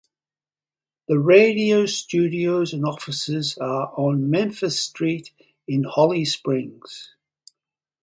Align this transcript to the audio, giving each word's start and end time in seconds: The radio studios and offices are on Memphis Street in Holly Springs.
The 1.07 1.19
radio 1.19 1.85
studios 1.85 2.73
and 2.73 2.83
offices 2.85 3.55
are 3.59 3.93
on 3.95 4.31
Memphis 4.31 4.81
Street 4.81 5.29
in 5.67 5.83
Holly 5.83 6.25
Springs. 6.25 7.13